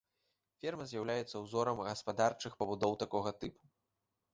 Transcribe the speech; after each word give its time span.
Ферма 0.63 0.87
з'яўляецца 0.93 1.43
ўзорам 1.45 1.85
гаспадарчых 1.91 2.51
пабудоў 2.63 3.01
такога 3.05 3.41
тыпу. 3.43 3.77